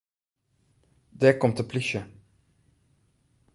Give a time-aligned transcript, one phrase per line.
[1.19, 2.01] Dêr komt de plysje.